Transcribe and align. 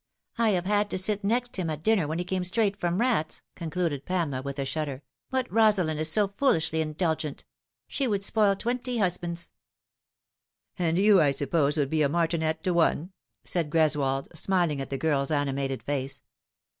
I 0.39 0.49
have 0.49 0.65
had 0.65 0.89
to 0.89 0.97
sit 0.97 1.23
next 1.23 1.57
him 1.57 1.69
at 1.69 1.83
dinner 1.83 2.07
when 2.07 2.17
he 2.17 2.25
came 2.25 2.43
straight 2.43 2.75
from 2.75 2.99
rats," 2.99 3.43
con 3.55 3.69
cluded 3.69 4.03
Pamela, 4.03 4.41
with 4.41 4.57
a 4.57 4.65
shudder." 4.65 5.03
But 5.29 5.45
Rosalind 5.53 5.99
is 5.99 6.11
so 6.11 6.27
foolishly 6.29 6.81
indulgent. 6.81 7.45
She 7.87 8.07
would 8.07 8.23
spoil 8.23 8.55
twenty 8.55 8.97
husbands." 8.97 9.51
I 10.79 10.85
130 10.89 11.03
The 11.03 11.07
Fatal 11.07 11.17
Three." 11.19 11.25
And 11.27 11.29
you, 11.29 11.29
I 11.29 11.29
suppose, 11.29 11.77
would 11.77 11.89
be 11.91 12.01
a 12.01 12.09
martinet 12.09 12.63
to 12.63 12.73
one?" 12.73 13.11
said 13.43 13.69
Greswold, 13.69 14.35
smiling 14.35 14.81
at 14.81 14.89
the 14.89 14.97
girl's 14.97 15.29
animated 15.29 15.83
face. 15.83 16.23